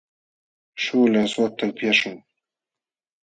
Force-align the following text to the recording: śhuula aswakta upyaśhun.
śhuula 0.81 1.19
aswakta 1.27 1.63
upyaśhun. 1.71 2.15